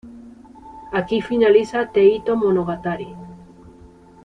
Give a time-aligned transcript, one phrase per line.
[0.99, 3.09] Aquí finaliza "Teito Monogatari".